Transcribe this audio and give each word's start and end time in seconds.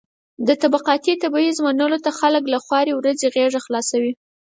د 0.47 0.49
طبقاتي 0.63 1.13
تبعيض 1.23 1.57
منلو 1.65 1.97
ته 2.05 2.11
خلک 2.19 2.43
له 2.53 2.57
خوارې 2.65 2.93
ورځې 2.95 3.27
غېږه 3.35 3.59
خلاصوي. 3.65 4.13